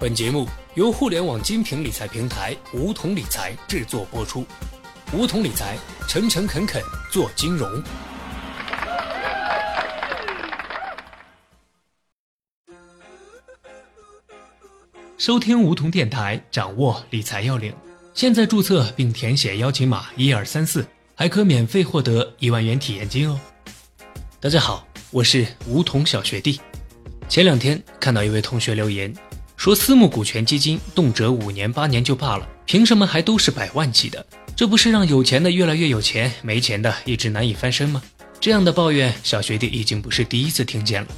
[0.00, 4.46] 本节目由互联网精品理财平台梧桐理财制作播出。
[5.12, 5.76] 梧桐理财，
[6.08, 7.70] 诚诚恳恳做金融。
[15.18, 17.70] 收听梧桐电台，掌握理财要领。
[18.14, 23.38] 现在注册并填写邀请码一二三四，还可免费获得一万元体验金哦。
[24.40, 26.58] 大家好，我是梧桐小学弟。
[27.28, 29.14] 前两天看到一位同学留言。
[29.60, 34.24] 说私募股权基金动辄五年八年就罢了，凭什么还都是百万级的？
[34.56, 38.02] 这不是让有钱的越来越有钱，没钱的一直难以翻身吗？
[38.40, 41.08] 这样的抱怨，小学弟已经不是第一次听见了。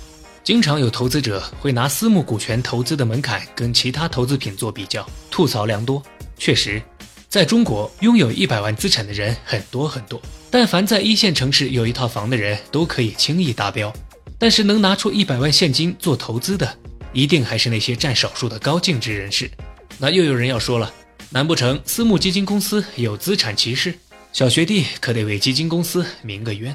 [0.42, 6.02] 经常有投资者会拿私募股权投资的门槛跟其他投资品做比较，吐槽良多。
[6.36, 6.82] 确实，
[7.28, 10.20] 在中国拥有一百万资产的人很多很多，
[10.50, 13.92] 但凡在一线城市有一套房的人都可以轻易达标，
[14.36, 16.76] 但是能拿出一百万现金做投资的。
[17.12, 19.50] 一定还是那些占少数的高净值人士。
[19.98, 20.92] 那又有人要说了，
[21.30, 23.94] 难不成私募基金公司有资产歧视？
[24.32, 26.74] 小学弟可得为基金公司鸣个冤。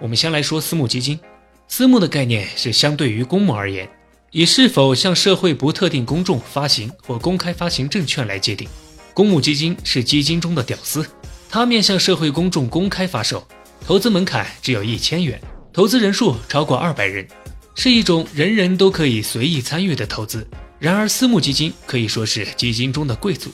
[0.00, 1.18] 我们先来说私募基金。
[1.66, 3.88] 私募的概念是相对于公募而言，
[4.30, 8.68] 以是否向社会不特定公众发行或公开发行证券来界定。
[9.12, 11.04] 公募基金是基金中的屌丝，
[11.48, 13.46] 它面向社会公众公开发售，
[13.86, 15.40] 投资门槛只有一千元，
[15.72, 17.26] 投资人数超过二百人。
[17.74, 20.46] 是一种人人都可以随意参与的投资。
[20.78, 23.50] 然而，私募基金可以说是基金中的贵族，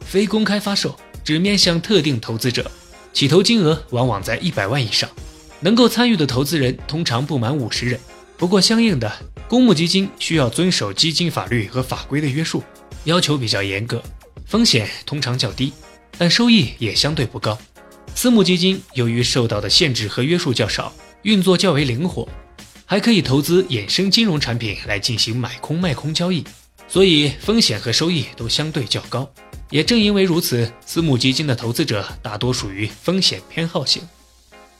[0.00, 2.70] 非公开发售，只面向特定投资者，
[3.12, 5.08] 起投金额往往在一百万以上，
[5.60, 7.98] 能够参与的投资人通常不满五十人。
[8.36, 9.12] 不过，相应的，
[9.48, 12.62] 公募基金需要遵守基金法律和法规的约束，
[13.04, 14.00] 要求比较严格，
[14.46, 15.72] 风险通常较低，
[16.16, 17.58] 但收益也相对不高。
[18.14, 22.28] 私募基金由于受到的限制和约束较少，运作较为灵活。
[22.90, 26.42] 还可以投资衍生金融产品来进行买空卖空交易，
[26.88, 29.30] 所以风险和收益都相对较高。
[29.68, 34.00] 也正因为如此，私募基金的投资者大多属于风险偏好型。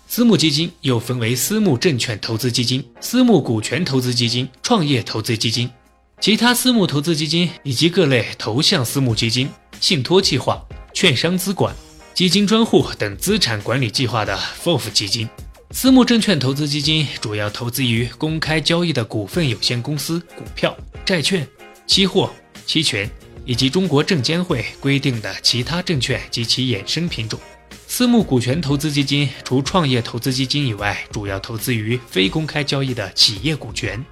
[0.09, 5.71] 私募基金又分为私募证券投资基金、私募股权投资基金、创业投资基金、
[6.19, 9.51] 其他私募投资基金以及各类投向私募基金、
[9.83, 10.65] 信托计划、
[10.95, 11.77] 券商资管、
[12.15, 15.29] 基金专户等资产管理计划的 FOF 基金。
[15.71, 20.75] 私募证券投资基金主要投资于公开交易的股份有限公司、股票、
[21.05, 21.47] 债券、
[21.87, 22.33] 期货、
[22.65, 23.09] 期权，
[23.45, 27.39] 以及中国证监会规定的其他证券及其衍生品种。
[27.87, 34.03] 私募股权投资基金除创业投资基金以外，主要投资于非公开交易的企业股权。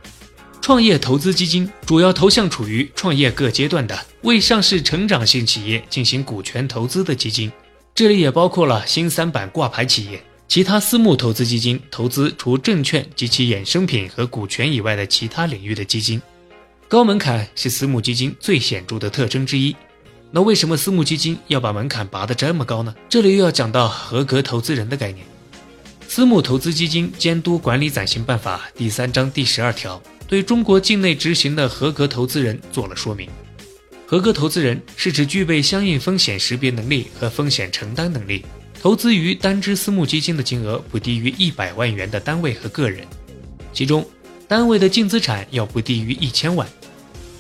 [0.61, 7.51] 创业投资基金主要投向处于创业各阶段的未上市成长性企业进行股权投资的基金，
[7.95, 10.23] 这里也包括了新三板挂牌企业。
[10.49, 16.23] 其他私募投资基金投资除证券及其衍生品和股权以外的其他领域的基金，
[16.89, 19.75] 高门槛是私募基金最显著的特征之一。
[20.31, 22.95] 那为什么私募基金要把门槛拔得这么高呢？
[23.09, 25.27] 这里又要讲到合格投资人的概念。
[26.09, 33.29] 私募投资基金监督管理暂行办法第三章第十二条对中国境内执行的合格投资人做了说明。
[34.07, 38.45] 合格投资人是指具备相应风险识别能力和风险承担能力。
[38.87, 43.05] 投资于单只私募基金的金额不低于一百万元的单位和个人，
[43.73, 44.07] 其中
[44.47, 46.65] 单位的净资产要不低于一千万，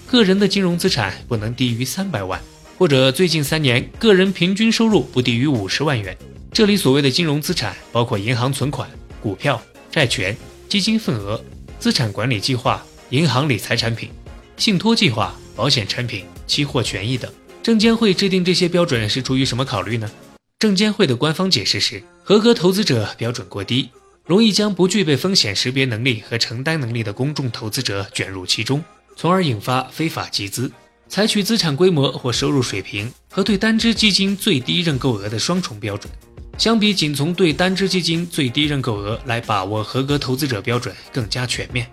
[0.08, 2.40] 个人的金融资产不能低于三百万，
[2.76, 6.18] 或者最近三年个人平均收入不低于五十万元。
[6.50, 8.90] 这里所谓的金融资产包括银行存款、
[9.22, 10.36] 股票、债权、
[10.68, 11.40] 基金份额、
[11.78, 14.10] 资产管理计划、银行理财产品、
[14.56, 17.32] 信托计划、保险产品、期货权益等。
[17.62, 20.10] 证监会制定这些标准是出于什么考虑呢？
[20.58, 23.90] 证监会的官方解释是，合格投资者标准过低，
[24.24, 28.82] 容易将不具备风险识别能力和承担能力的公众投资者卷入其中，
[29.16, 30.72] 从而引发非法集资。
[31.08, 36.10] 采取资产规模或收入水平和对单只基金最低认购额的双重标准，
[36.56, 41.86] 相比仅从对单只基金最低认购额来把握合格投资者标准更加全面。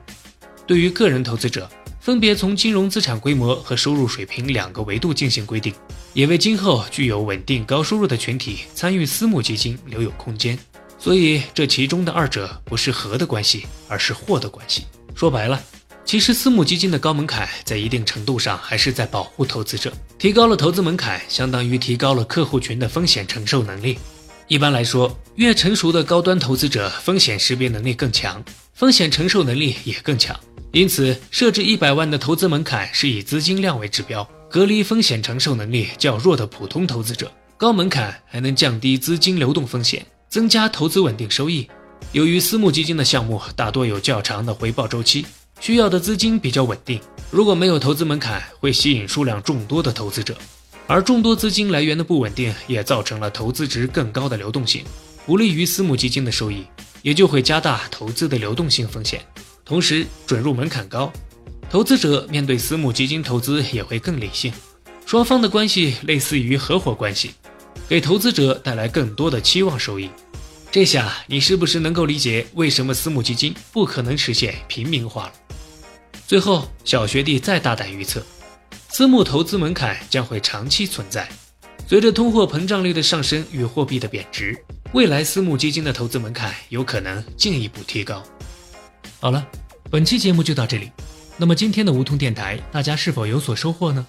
[0.65, 1.69] 对于个人投资者，
[1.99, 5.73] 分别从金融资产规模和收入水平两个维度进行规定，
[6.13, 10.57] 也为今后具有稳定高收入的群体参与私募基金留有空间。
[10.97, 14.85] 所以，这其中的二者不是和的关系，而是或的关系。
[15.13, 15.61] 说白了，
[16.05, 19.91] 其实私募基金的高门槛在一定程度上还是在保护投资者。
[20.17, 23.99] 提高了投资门槛，相当于提高了客户群的风险承受能力。
[24.47, 28.41] 一般来说，越成熟的高端投资者，风险识别能力更强，
[28.73, 30.37] 风险承受能力也更强。
[30.71, 37.31] 因此，设置一百万的投资门槛是以资金量为指标，隔离风险承受能力较弱的普通投资者。
[37.55, 41.67] 高门槛还能降低资金流动风险，增加投资稳定收益。
[42.11, 45.25] 由于私募基金的项目大多有较长的回报周期，
[45.59, 46.99] 需要的资金比较稳定。
[47.29, 50.35] 如果没有投资门槛，会吸引数量众多的投资者，
[50.87, 54.83] 而众多资金来源的不稳定，也造成了投资值更高的流动性，
[55.25, 56.65] 不利于私募基金的收益，
[57.03, 59.23] 也就会加大投资的流动性风险。
[59.63, 61.13] 同时，准入门槛高，
[61.69, 64.51] 投资者面对私募基金投资也会更理性，
[65.05, 67.31] 双方的关系类似于合伙关系，
[67.87, 70.09] 给投资者带来更多的期望收益。
[70.71, 75.33] 这下你是不是能够理解为什么私募基金不可能实现平民化了？
[76.25, 78.23] 最后，小学弟再大胆预测，
[78.89, 81.29] 私募投资门槛将会长期存在。
[81.87, 84.57] 随着通货膨胀率的上升与货币的贬值，
[84.93, 88.21] 未来私募基金的投资门槛有可能进一步提高。
[89.19, 89.43] 好了，
[89.89, 90.91] 本期节目就到这里。
[91.35, 94.05] 那么今天的梧桐电台，大家是否有所收获呢？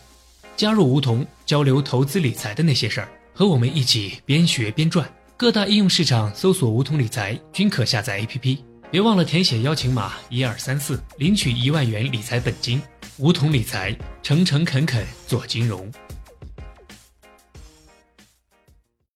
[0.58, 5.10] 加入梧桐，交流投资理财的那些事儿，和我们一起边学边赚。
[5.38, 8.58] 各大应用市场搜索“梧桐理财”均可下载 APP。
[8.90, 12.80] 别忘了填写邀请码一二三四，领取一万元理财本金。
[13.16, 15.90] 梧桐理财，诚诚恳恳做金融。